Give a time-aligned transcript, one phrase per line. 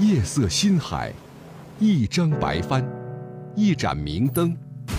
[0.00, 1.12] 夜色心海，
[1.78, 2.82] 一张白帆，
[3.54, 4.56] 一盏明灯，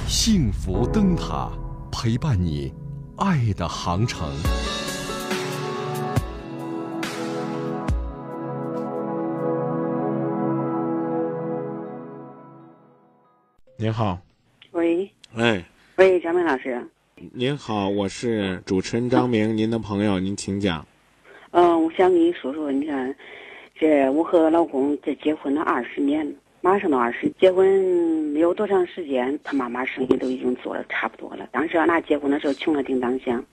[0.07, 1.51] 幸福灯塔
[1.91, 2.71] 陪伴你
[3.17, 4.29] 爱的航程。
[13.75, 14.19] 您好，
[14.69, 15.65] 喂哎，
[15.95, 16.87] 喂，张明老师，
[17.33, 20.85] 您好，我是主持人张明，您的朋友，您请讲。
[21.49, 23.15] 嗯、我想跟你说说，你看，
[23.81, 27.67] 这我和老公这结婚了二十年，马上都二十，结婚
[28.31, 31.49] 没有多长时间，他妈妈生意都已经做的差不多了。
[31.51, 33.43] 当时俺俩结婚的时候穷的叮当响，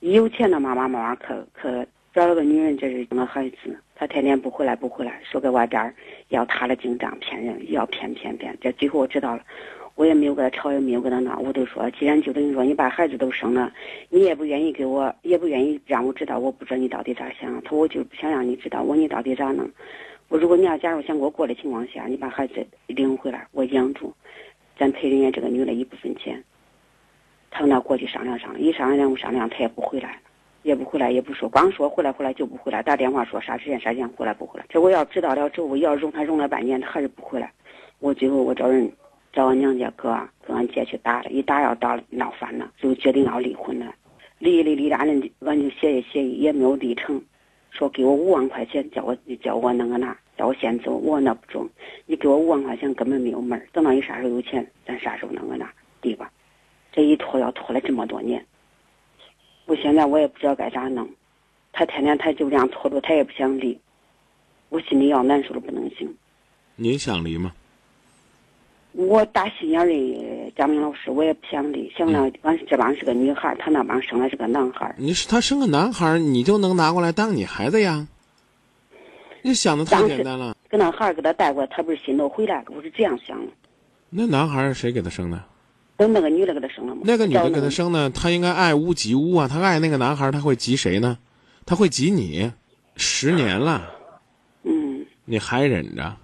[0.00, 5.94] 一有钱了，妈妈妈妈可可找了个女人，这是生了孩子，他天天不回来不回来，说搁外边
[6.30, 9.44] 要他的进账骗人，要骗骗骗，这最后我知道了。
[9.94, 13.72] 我也没有跟他吵，也没有跟他闹，我都说，既然就等于说你把孩子都生了，
[14.08, 17.62] 你也不愿意给我，也不愿意让我知道，我不知道你到底咋想。
[17.62, 19.70] 他说我就不想让你知道我你到底咋弄。
[20.26, 24.12] 我如果你要假如想给我过的情况下，你把孩子领回来，我养住，
[24.76, 26.42] 咱赔人家这个女的一部分钱。
[27.52, 30.18] 他跟他过去商量商量，一商量不商量，他也不回来了，
[30.62, 34.66] 也不回来，也不说，光说回来回来就不回来，打电话说啥时间啥时间回来不回来。
[34.68, 37.52] 这我要知道了之后，要容他容了半年，他还是不回来。
[37.98, 38.90] 我最后我找人
[39.32, 43.94] 找俺娘家哥跟俺姐去打了，一打要打闹翻了，就决定要离婚了。
[44.38, 47.20] 离离离，俺人俺就协议协议也没有离成，
[47.70, 50.96] 说给我五万块钱，叫我叫我那个那，叫我先走。
[50.96, 51.68] 我说那不中，
[52.06, 55.68] 你给我五万块钱根本没有门儿等到你啥时候有钱，咱啥时候那个那
[56.02, 56.30] 离吧。
[56.90, 58.44] 这一拖要拖了这么多年，
[59.66, 61.08] 我现在我也不知道该咋弄。
[61.72, 63.78] 他天天他就这样拖着，他也不想离，
[64.68, 66.14] 我心里要难受的不能行。
[66.76, 67.52] 您想离吗？
[68.92, 74.94] 我打心眼里，张明老师，我也不想离，想让俺这帮是个女孩儿，他那帮生的是个男孩儿。
[74.98, 78.06] 你是他生个男孩儿，你就能拿过来当你孩子呀？
[79.40, 80.54] 你想的太简单了。
[80.68, 83.52] 跟那孩儿给他带过来，他不是心都回来了，我是这样想的。
[84.10, 85.42] 那男孩是谁给他生的？
[85.96, 87.02] 都那个女的给他生了吗？
[87.04, 89.46] 那个女的给他生呢，她应该爱屋及乌啊。
[89.46, 91.18] 她爱那个男孩儿，她会及谁呢？
[91.64, 92.50] 他会及你。
[92.94, 93.90] 十年了，
[94.64, 96.14] 嗯，你还忍着？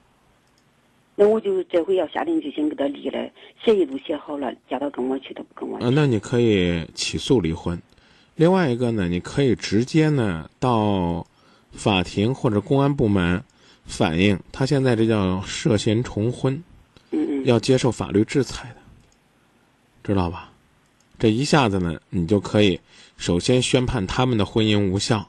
[1.16, 3.18] 那我就这回要下定决心给他离了，
[3.64, 5.84] 协议都写好了，叫他跟我去，他不跟我去。
[5.86, 7.80] 呃，那你可以起诉离婚。
[8.36, 11.26] 另外一个呢，你可以直接呢到
[11.72, 13.42] 法庭或者公安部门
[13.86, 16.62] 反映，他现在这叫涉嫌重婚，
[17.12, 18.77] 嗯嗯要接受法律制裁的，
[20.08, 20.50] 知道吧？
[21.18, 22.80] 这一下子呢，你就可以
[23.18, 25.28] 首先宣判他们的婚姻无效，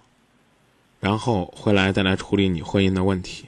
[1.02, 3.44] 然后回来再来处理你婚姻的问题。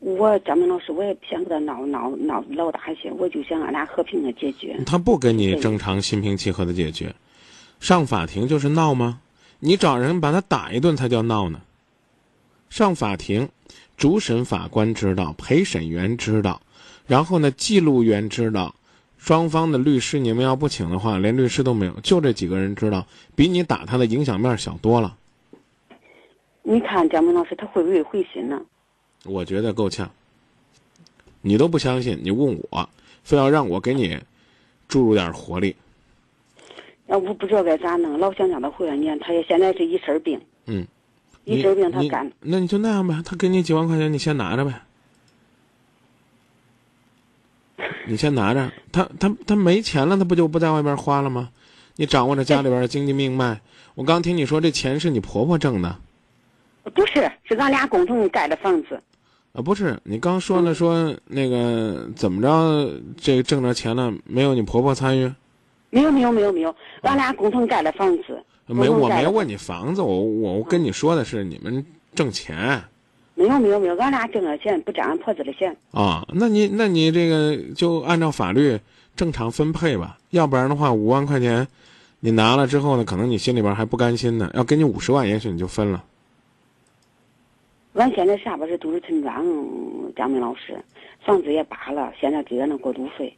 [0.00, 4.76] 我张明老师，我也不想跟他闹闹闹老大些，我就想俺俩和平的解决。
[4.84, 7.14] 他不跟你正常心平气和的解决，
[7.78, 9.20] 上法庭就是闹吗？
[9.60, 11.60] 你找人把他打一顿才叫闹呢。
[12.68, 13.48] 上法庭，
[13.96, 16.60] 主审法官知道，陪审员知道，
[17.06, 18.74] 然后呢，记录员知道，
[19.28, 23.06] 双方的律师你们要不请的话，连律师都没有，就这几个人知道，
[23.36, 25.18] 比你打他的影响面小多了。
[26.62, 28.58] 你看蒋明老师他会不会回心呢？
[29.26, 30.10] 我觉得够呛。
[31.42, 32.88] 你都不相信，你问我，
[33.22, 34.18] 非要让我给你
[34.88, 35.76] 注入点活力。
[37.06, 38.96] 那我不知道该咋弄，老想让他回来。
[38.96, 40.86] 你看，他也现在是一身病，嗯，
[41.44, 42.32] 一身病他你干。
[42.40, 44.72] 那你就那样呗，他给你几万块钱，你先拿着呗。
[48.08, 51.50] 你先拿着，他他他没钱了，他不就不在外边花了吗？
[51.96, 53.60] 你掌握着家里边的经济命脉。
[53.94, 55.96] 我刚听你说这钱是你婆婆挣的，
[56.94, 59.00] 不是，是俺俩共同盖的房子。
[59.52, 59.98] 啊，不是？
[60.04, 65.32] 你刚说了说那个怎么着，这个挣着钱了，没有你婆婆参与？
[65.90, 68.42] 没有没有没有没有，俺俩共同盖的房子。
[68.66, 72.84] 没，我没问你房子，我我我跟你说的是你们挣钱
[73.38, 75.74] 没有没有没有，俺俩挣了钱不占俺婆子的钱。
[75.92, 76.26] 啊。
[76.34, 78.76] 那你那你这个就按照法律
[79.14, 81.66] 正常分配吧，要不然的话，五万块钱
[82.18, 84.50] 你拿了之后呢，可能你心里边还不甘心呢。
[84.54, 86.02] 要给你五十万，也许你就分了。
[87.94, 89.44] 俺现在下边是都市村庄，
[90.16, 90.76] 张明老师，
[91.24, 93.32] 房子也扒了，现在给俺那过渡费，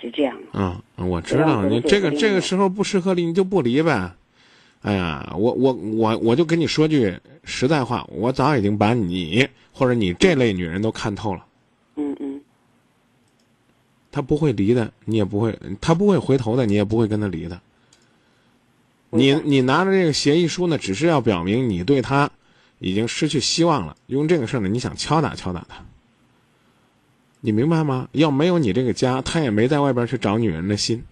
[0.00, 0.58] 是这样的。
[0.58, 4.10] 啊、我知道你这个这个时候不适合离，你就不离呗。
[4.84, 11.46] 哎呀，我我我我就跟你说句实在话，我早已经把你或者你这类女人都看透了。
[11.96, 12.38] 嗯嗯，
[14.12, 17.58] 他不会离的，你也不会，他不会回头的，你也不会跟他离的。
[19.08, 22.30] 你你拿着这个协议书呢，只是要表明你对他
[22.78, 25.82] 已经失去希望了，用这个事儿呢，你想敲打敲打他。
[27.40, 28.06] 你明白吗？
[28.12, 31.02] 要没有你这个家，他也没在外边去找女人的心。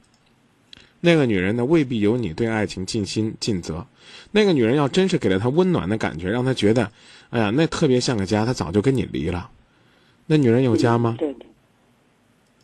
[1.04, 3.84] 那个女人呢，未必有你对爱情尽心尽责。
[4.30, 6.88] 那个女人要真是给了他温暖的感觉，让他觉得，
[7.30, 9.50] 哎呀，那特别像个家，他早就跟你离了。
[10.26, 11.16] 那女人有家吗？
[11.18, 11.46] 对对，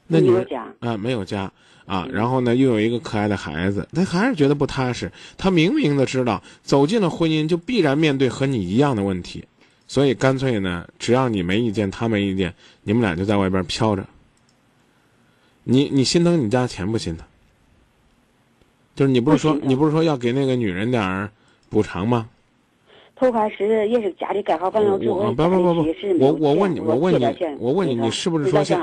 [0.06, 1.50] 那女人家，啊，没有家
[1.84, 5.10] 啊，然后呢，又有一个可爱的孩子，他还是觉得不踏实。
[5.36, 9.44] 他明明的知道走进了婚姻就必然面对和你一样的问题，
[9.88, 12.54] 所以干脆呢，只要你没意见，他没意见，
[12.84, 14.06] 你们俩就在外边飘着。
[15.64, 17.26] 你你心疼你家钱不心疼？
[18.98, 21.30] 就是你不是说你不是说要给那个女人点儿
[21.70, 22.28] 补偿吗？
[23.14, 25.86] 头开始也是家里盖好房了之后，我不不不不
[26.18, 27.24] 我我问你我问你
[27.60, 28.76] 我问你你是不是说现？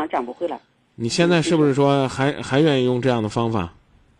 [0.95, 3.73] 你现在是不是说还还愿意用这样的方法？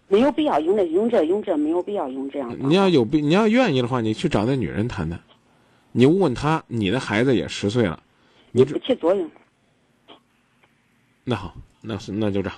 [0.10, 2.58] 没有必要用这用这用这，没有必要用这样的。
[2.68, 5.18] 你要有必你要愿意的话，你去找那女人谈谈。
[5.94, 8.04] 你问问她，你的孩子也十岁了，
[8.52, 9.32] 你不起作用。
[11.24, 12.58] 那好，那是那就这样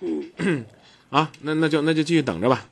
[0.00, 0.64] 嗯，
[1.14, 2.64] 啊，那那就那就继续等着吧。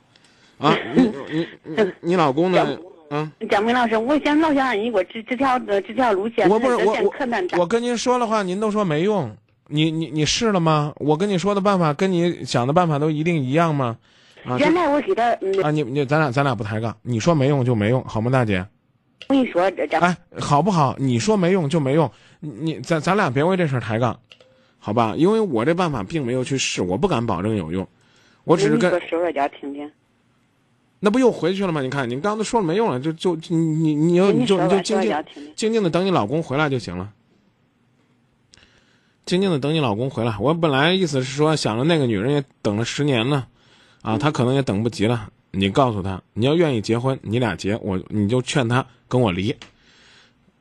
[0.57, 2.77] 啊，你你你你老公呢？
[3.09, 9.33] 嗯，蒋明老师，我想老想让你给我指指条呃指条路线，我不是我我我跟您说的话，您都说没用。
[9.67, 10.91] 你你你试了吗？
[10.97, 13.95] 我跟你说的办法跟你想的办法都一定一样吗？
[14.43, 18.65] 啊这原来我给他，嗯，啊，你你咱俩咱俩不抬杠，你说没用就没用，好吗，大姐？
[19.29, 20.93] 我跟你说，这这哎，好不好？
[20.99, 22.11] 你说没用就没用，
[22.41, 24.19] 你你咱咱俩别为这事儿抬杠，
[24.79, 25.13] 好吧？
[25.15, 27.87] 因为我这办法并没有去试，我不敢保证有用，
[28.43, 29.89] 我只是跟你说说说点听听。
[30.99, 31.81] 那不又回去了吗？
[31.81, 35.23] 你看，你刚刚都说了没用了，就就你你你就你你就你就静静。
[35.55, 37.11] 静静的等你老公回来就行了。
[39.25, 40.37] 静静的等你老公回来。
[40.39, 43.47] 我本来意思是说，想着那个女人也等了十年呢，
[44.01, 45.29] 啊，她可能也等不及了。
[45.51, 49.55] 你告诉她，你要愿意结婚，你俩结，我你就劝她跟我离。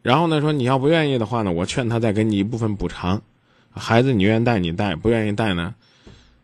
[0.03, 3.23] 然后呢，说你要不愿意的话呢，我劝她再给你一部分补偿。
[3.71, 5.75] 孩子你愿意带你带，不愿意带呢，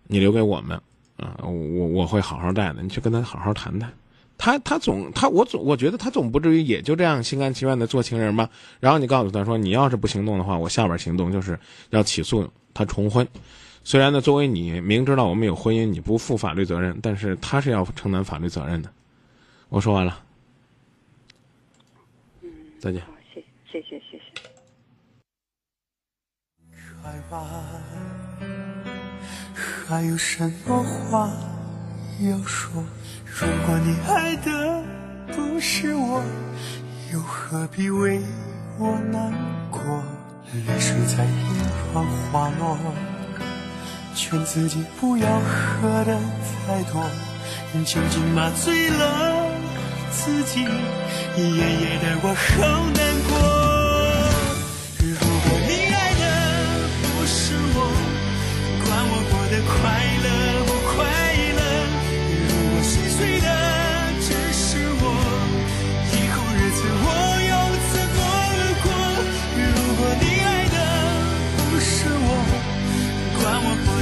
[0.07, 0.81] 你留给我们
[1.19, 2.83] 啊，我我会好好带的。
[2.83, 3.93] 你去跟他好好谈谈。
[4.39, 8.49] 他他总他我总我觉得他总不至于也就这样心甘情愿的做情人吧。
[8.79, 11.59] 然后你告诉他说，你要是不行动的话，我下边行动就是
[11.91, 13.27] 要起诉他重婚。
[13.83, 18.89] 虽然呢，作为你明知道我们有婚姻，你不负法律责任，但是他是要承担法律责任的。
[19.71, 20.23] 我说完了，
[22.79, 23.01] 再见。
[23.01, 23.41] 好，谢
[23.73, 24.23] 谢谢谢谢谢。
[29.89, 31.31] 还有什么话
[32.21, 32.85] 要说？
[33.25, 34.85] 如果你爱的
[35.35, 36.23] 不是我，
[37.11, 38.21] 又何必为
[38.79, 39.33] 我难
[39.71, 39.81] 过？
[40.53, 41.33] 泪水在眼
[41.91, 42.77] 眶滑落，
[44.15, 46.19] 劝自己不要喝的
[46.67, 47.03] 太多，
[47.87, 49.47] 酒精麻醉了
[50.11, 53.01] 自己，夜夜的我好难
[53.31, 53.68] 过。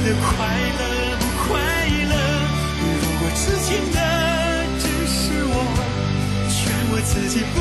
[0.07, 0.23] 的快
[0.79, 2.15] 乐不快乐。
[3.01, 3.97] 如果痴情的
[4.79, 5.53] 只是我，
[6.47, 6.55] 劝
[6.89, 7.55] 我自己不